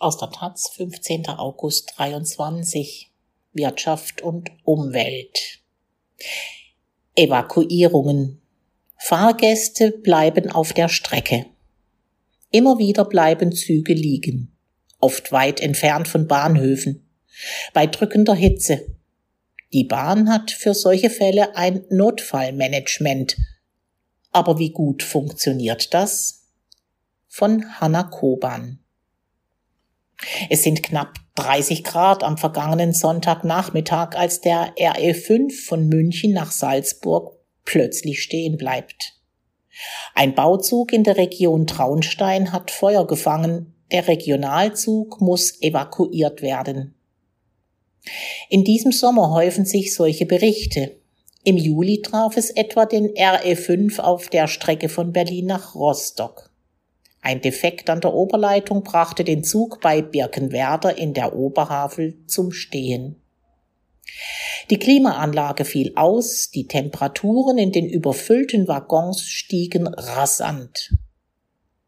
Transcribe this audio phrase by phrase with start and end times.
[0.00, 1.26] Aus der Taz, 15.
[1.26, 3.10] August 23.
[3.52, 5.58] Wirtschaft und Umwelt.
[7.16, 8.40] Evakuierungen.
[8.96, 11.46] Fahrgäste bleiben auf der Strecke.
[12.52, 14.56] Immer wieder bleiben Züge liegen,
[15.00, 17.04] oft weit entfernt von Bahnhöfen,
[17.74, 18.94] bei drückender Hitze.
[19.72, 23.36] Die Bahn hat für solche Fälle ein Notfallmanagement.
[24.30, 26.46] Aber wie gut funktioniert das?
[27.26, 28.78] Von Hanna Koban.
[30.50, 37.36] Es sind knapp 30 Grad am vergangenen Sonntagnachmittag, als der RE5 von München nach Salzburg
[37.64, 39.14] plötzlich stehen bleibt.
[40.14, 43.74] Ein Bauzug in der Region Traunstein hat Feuer gefangen.
[43.92, 46.94] Der Regionalzug muss evakuiert werden.
[48.48, 50.96] In diesem Sommer häufen sich solche Berichte.
[51.44, 56.47] Im Juli traf es etwa den RE5 auf der Strecke von Berlin nach Rostock.
[57.28, 63.20] Ein Defekt an der Oberleitung brachte den Zug bei Birkenwerder in der Oberhavel zum Stehen.
[64.70, 70.94] Die Klimaanlage fiel aus, die Temperaturen in den überfüllten Waggons stiegen rasant.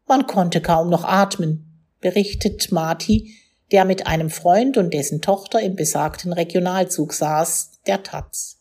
[0.05, 3.33] Man konnte kaum noch atmen, berichtet Marti,
[3.71, 8.59] der mit einem Freund und dessen Tochter im besagten Regionalzug saß, der Taz.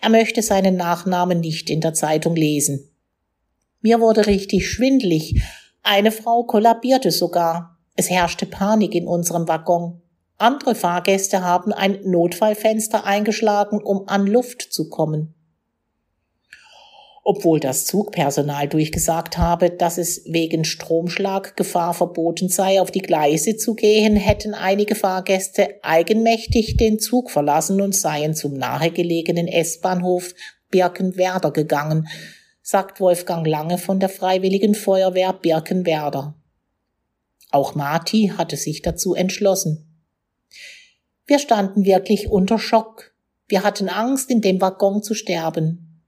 [0.00, 2.86] Er möchte seinen Nachnamen nicht in der Zeitung lesen.
[3.80, 5.42] Mir wurde richtig schwindlig,
[5.82, 7.78] eine Frau kollabierte sogar.
[7.96, 10.02] Es herrschte Panik in unserem Waggon.
[10.38, 15.34] Andere Fahrgäste haben ein Notfallfenster eingeschlagen, um an Luft zu kommen.
[17.22, 23.74] Obwohl das Zugpersonal durchgesagt habe, dass es wegen Stromschlaggefahr verboten sei, auf die Gleise zu
[23.74, 30.34] gehen, hätten einige Fahrgäste eigenmächtig den Zug verlassen und seien zum nahegelegenen S-Bahnhof
[30.70, 32.08] Birkenwerder gegangen,
[32.70, 36.36] sagt Wolfgang Lange von der Freiwilligen Feuerwehr Birkenwerder.
[37.50, 40.00] Auch Marti hatte sich dazu entschlossen.
[41.26, 43.12] Wir standen wirklich unter Schock.
[43.48, 46.00] Wir hatten Angst, in dem Waggon zu sterben.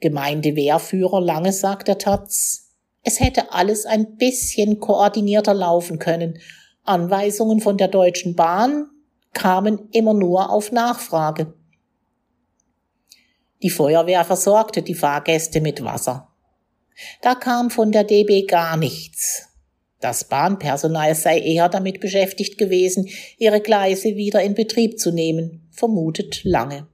[0.00, 2.70] Gemeindewehrführer Lange sagt der Taz,
[3.02, 6.38] es hätte alles ein bisschen koordinierter laufen können.
[6.82, 8.88] Anweisungen von der Deutschen Bahn
[9.34, 11.52] kamen immer nur auf Nachfrage.
[13.62, 16.28] Die Feuerwehr versorgte die Fahrgäste mit Wasser.
[17.22, 19.48] Da kam von der DB gar nichts.
[20.00, 23.08] Das Bahnpersonal sei eher damit beschäftigt gewesen,
[23.38, 26.86] ihre Gleise wieder in Betrieb zu nehmen, vermutet lange.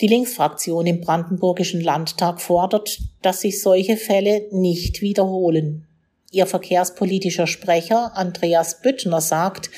[0.00, 5.88] Die Linksfraktion im Brandenburgischen Landtag fordert, dass sich solche Fälle nicht wiederholen.
[6.30, 9.70] Ihr verkehrspolitischer Sprecher Andreas Büttner sagt,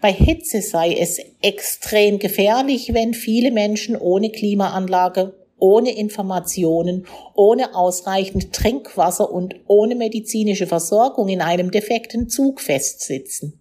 [0.00, 8.52] bei Hitze sei es extrem gefährlich, wenn viele Menschen ohne Klimaanlage, ohne Informationen, ohne ausreichend
[8.52, 13.60] Trinkwasser und ohne medizinische Versorgung in einem defekten Zug festsitzen.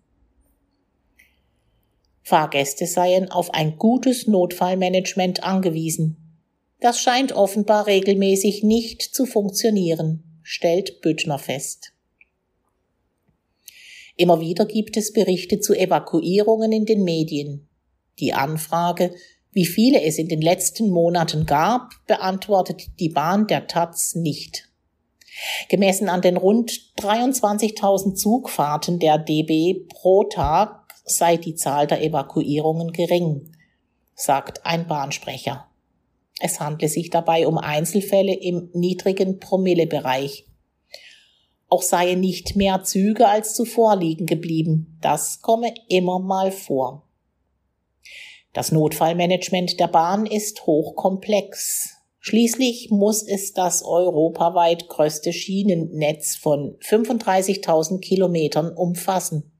[2.23, 6.39] Fahrgäste seien auf ein gutes Notfallmanagement angewiesen.
[6.79, 11.91] Das scheint offenbar regelmäßig nicht zu funktionieren, stellt Büttner fest.
[14.19, 17.69] Immer wieder gibt es Berichte zu Evakuierungen in den Medien.
[18.19, 19.15] Die Anfrage,
[19.53, 24.67] wie viele es in den letzten Monaten gab, beantwortet die Bahn der Taz nicht.
[25.69, 32.91] Gemessen an den rund 23.000 Zugfahrten der DB pro Tag sei die Zahl der Evakuierungen
[32.91, 33.53] gering,
[34.15, 35.65] sagt ein Bahnsprecher.
[36.41, 40.48] Es handle sich dabei um Einzelfälle im niedrigen Promillebereich.
[41.69, 44.97] Auch seien nicht mehr Züge als zuvor liegen geblieben.
[45.01, 47.07] Das komme immer mal vor.
[48.53, 51.95] Das Notfallmanagement der Bahn ist hochkomplex.
[52.19, 59.51] Schließlich muss es das europaweit größte Schienennetz von 35.000 Kilometern umfassen.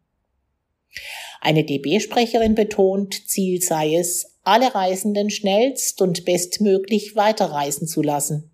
[1.41, 8.48] Eine DB-Sprecherin betont, Ziel sei es, alle Reisenden schnellst und bestmöglich weiterreisen zu lassen.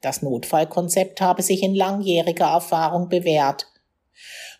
[0.00, 3.66] Das Notfallkonzept habe sich in langjähriger Erfahrung bewährt.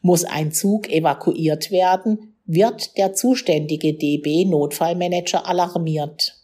[0.01, 6.37] Muss ein Zug evakuiert werden, wird der zuständige DB-Notfallmanager alarmiert.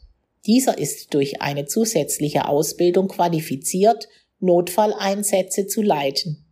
[0.47, 4.09] Dieser ist durch eine zusätzliche Ausbildung qualifiziert,
[4.41, 6.45] Notfalleinsätze zu leiten.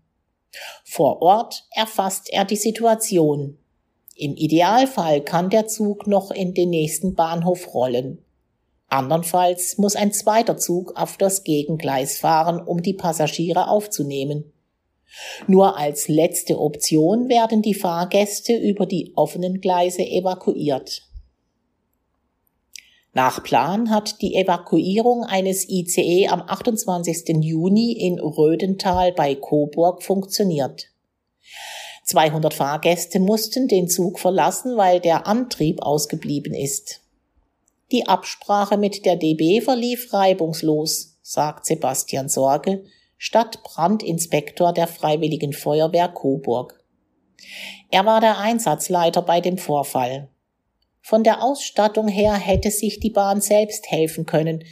[0.85, 3.59] Vor Ort erfasst er die Situation.
[4.15, 8.25] Im Idealfall kann der Zug noch in den nächsten Bahnhof rollen.
[8.91, 14.53] Andernfalls muss ein zweiter Zug auf das Gegengleis fahren, um die Passagiere aufzunehmen.
[15.47, 21.03] Nur als letzte Option werden die Fahrgäste über die offenen Gleise evakuiert.
[23.13, 27.39] Nach Plan hat die Evakuierung eines ICE am 28.
[27.41, 30.87] Juni in Rödental bei Coburg funktioniert.
[32.05, 37.01] 200 Fahrgäste mussten den Zug verlassen, weil der Antrieb ausgeblieben ist.
[37.93, 42.85] Die Absprache mit der DB verlief reibungslos, sagt Sebastian Sorge,
[43.19, 46.85] Stadtbrandinspektor der Freiwilligen Feuerwehr Coburg.
[47.91, 50.29] Er war der Einsatzleiter bei dem Vorfall.
[51.03, 54.65] Von der Ausstattung her hätte sich die Bahn selbst helfen können.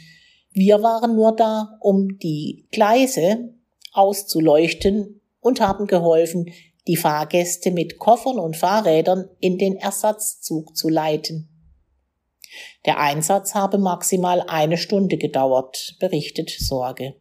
[0.51, 3.53] Wir waren nur da, um die Gleise
[3.91, 6.51] auszuleuchten und haben geholfen,
[6.87, 11.49] die Fahrgäste mit Koffern und Fahrrädern in den Ersatzzug zu leiten.
[12.85, 17.15] Der Einsatz habe maximal eine Stunde gedauert, berichtet Sorge.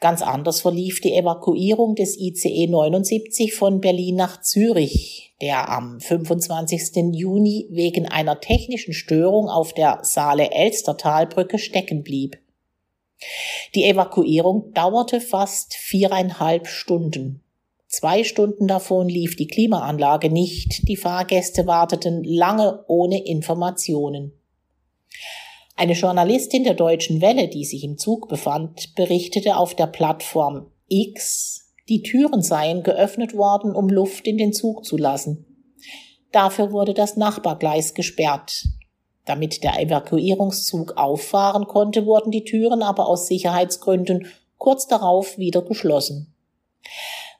[0.00, 7.12] Ganz anders verlief die Evakuierung des ICE 79 von Berlin nach Zürich, der am 25.
[7.12, 12.38] Juni wegen einer technischen Störung auf der Saale-Elster-Talbrücke stecken blieb.
[13.74, 17.42] Die Evakuierung dauerte fast viereinhalb Stunden.
[17.90, 24.32] Zwei Stunden davon lief die Klimaanlage nicht, die Fahrgäste warteten lange ohne Informationen.
[25.74, 31.74] Eine Journalistin der Deutschen Welle, die sich im Zug befand, berichtete auf der Plattform X,
[31.88, 35.44] die Türen seien geöffnet worden, um Luft in den Zug zu lassen.
[36.30, 38.66] Dafür wurde das Nachbargleis gesperrt.
[39.24, 44.28] Damit der Evakuierungszug auffahren konnte, wurden die Türen aber aus Sicherheitsgründen
[44.58, 46.32] kurz darauf wieder geschlossen.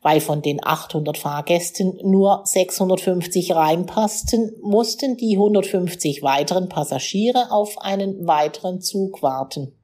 [0.02, 8.26] Weil von den 800 Fahrgästen nur 650 reinpassten, mussten die 150 weiteren Passagiere auf einen
[8.26, 9.74] weiteren Zug warten.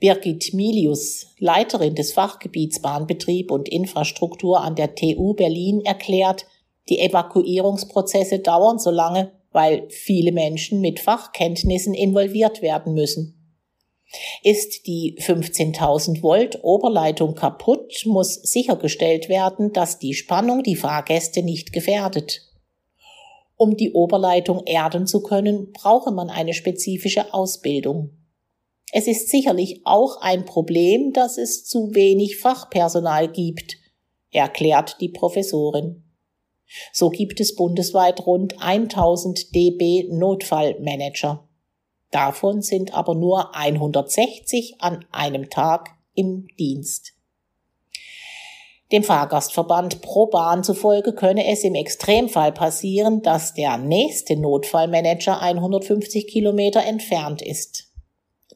[0.00, 6.46] Birgit Milius, Leiterin des Fachgebiets Bahnbetrieb und Infrastruktur an der TU Berlin, erklärt,
[6.88, 13.43] die Evakuierungsprozesse dauern so lange, weil viele Menschen mit Fachkenntnissen involviert werden müssen.
[14.42, 21.72] Ist die 15.000 Volt Oberleitung kaputt, muss sichergestellt werden, dass die Spannung die Fahrgäste nicht
[21.72, 22.42] gefährdet.
[23.56, 28.10] Um die Oberleitung erden zu können, brauche man eine spezifische Ausbildung.
[28.92, 33.76] Es ist sicherlich auch ein Problem, dass es zu wenig Fachpersonal gibt,
[34.30, 36.04] erklärt die Professorin.
[36.92, 41.48] So gibt es bundesweit rund 1000 DB Notfallmanager.
[42.14, 47.14] Davon sind aber nur 160 an einem Tag im Dienst.
[48.92, 56.28] Dem Fahrgastverband Pro Bahn zufolge könne es im Extremfall passieren, dass der nächste Notfallmanager 150
[56.28, 57.90] Kilometer entfernt ist.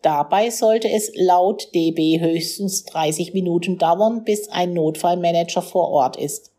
[0.03, 6.53] Dabei sollte es laut DB höchstens 30 Minuten dauern, bis ein Notfallmanager vor Ort ist.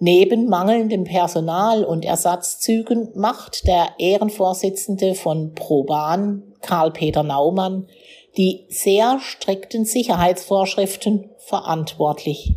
[0.00, 7.88] Neben mangelndem Personal und Ersatzzügen macht der Ehrenvorsitzende von ProBahn, Karl-Peter Naumann,
[8.36, 12.54] die sehr strikten Sicherheitsvorschriften verantwortlich.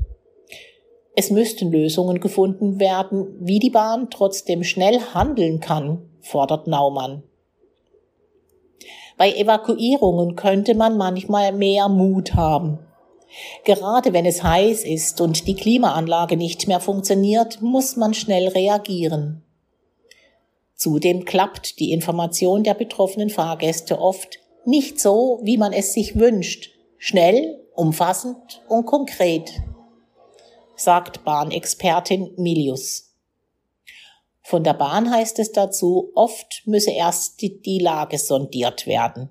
[1.15, 7.23] Es müssten Lösungen gefunden werden, wie die Bahn trotzdem schnell handeln kann, fordert Naumann.
[9.17, 12.79] Bei Evakuierungen könnte man manchmal mehr Mut haben.
[13.63, 19.43] Gerade wenn es heiß ist und die Klimaanlage nicht mehr funktioniert, muss man schnell reagieren.
[20.75, 26.71] Zudem klappt die Information der betroffenen Fahrgäste oft nicht so, wie man es sich wünscht,
[26.97, 29.51] schnell, umfassend und konkret,
[30.75, 33.15] sagt Bahnexpertin Milius.
[34.41, 39.29] Von der Bahn heißt es dazu, oft müsse erst die, die Lage sondiert werden.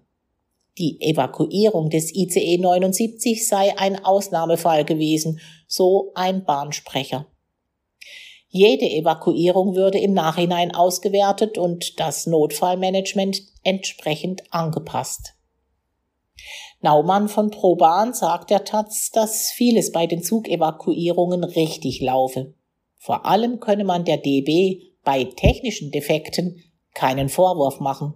[0.80, 7.26] Die Evakuierung des ICE 79 sei ein Ausnahmefall gewesen, so ein Bahnsprecher.
[8.48, 15.34] Jede Evakuierung würde im Nachhinein ausgewertet und das Notfallmanagement entsprechend angepasst.
[16.80, 22.54] Naumann von ProBahn sagt der Taz, dass vieles bei den Zugevakuierungen richtig laufe.
[22.96, 28.14] Vor allem könne man der DB bei technischen Defekten keinen Vorwurf machen.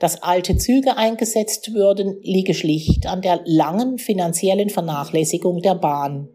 [0.00, 6.30] Dass alte Züge eingesetzt würden, liege schlicht an der langen finanziellen Vernachlässigung der Bahn.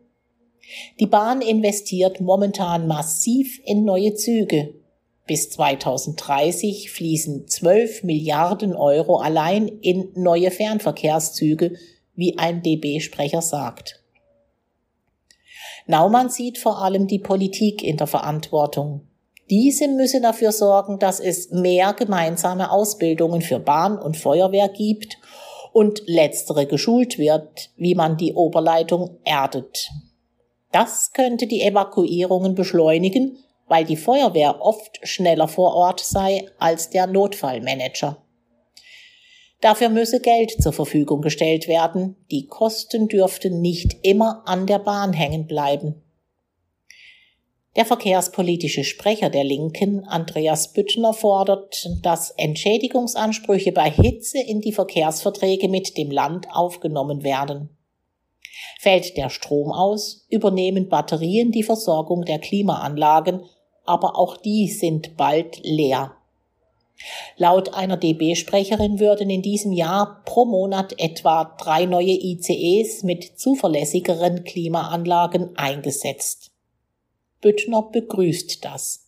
[0.99, 4.75] Die Bahn investiert momentan massiv in neue Züge.
[5.25, 11.73] Bis 2030 fließen 12 Milliarden Euro allein in neue Fernverkehrszüge,
[12.13, 14.03] wie ein DB-Sprecher sagt.
[15.87, 19.07] Naumann sieht vor allem die Politik in der Verantwortung.
[19.49, 25.19] Diese müsse dafür sorgen, dass es mehr gemeinsame Ausbildungen für Bahn und Feuerwehr gibt
[25.71, 29.89] und letztere geschult wird, wie man die Oberleitung erdet.
[30.71, 33.37] Das könnte die Evakuierungen beschleunigen,
[33.67, 38.17] weil die Feuerwehr oft schneller vor Ort sei als der Notfallmanager.
[39.61, 42.15] Dafür müsse Geld zur Verfügung gestellt werden.
[42.31, 46.04] Die Kosten dürften nicht immer an der Bahn hängen bleiben.
[47.75, 55.67] Der verkehrspolitische Sprecher der Linken, Andreas Büttner, fordert, dass Entschädigungsansprüche bei Hitze in die Verkehrsverträge
[55.67, 57.69] mit dem Land aufgenommen werden.
[58.79, 63.41] Fällt der Strom aus, übernehmen Batterien die Versorgung der Klimaanlagen,
[63.83, 66.15] aber auch die sind bald leer.
[67.35, 74.45] Laut einer DB-Sprecherin würden in diesem Jahr pro Monat etwa drei neue ICEs mit zuverlässigeren
[74.45, 76.54] Klimaanlagen eingesetzt.
[77.41, 79.05] Büttner begrüßt das.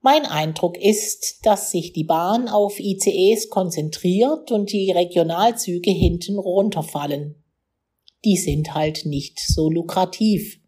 [0.00, 7.42] Mein Eindruck ist, dass sich die Bahn auf ICEs konzentriert und die Regionalzüge hinten runterfallen.
[8.22, 10.60] Die sind halt nicht so lukrativ,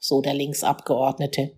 [0.00, 1.52] so der Linksabgeordnete.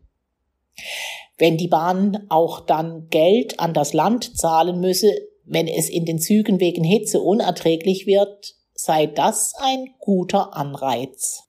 [1.39, 5.11] Wenn die Bahn auch dann Geld an das Land zahlen müsse,
[5.45, 11.45] wenn es in den Zügen wegen Hitze unerträglich wird, sei das ein guter Anreiz.